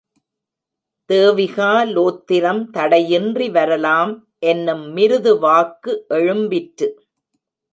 தேவிகா 1.09 1.71
லோத்திரம் 1.91 2.69
தடையின்றி 2.69 3.49
வரலாம் 3.49 4.13
என்னும் 4.39 4.85
மிருது 4.91 5.39
வாக்கு 5.39 6.05
எழும்பிற்று. 6.09 6.89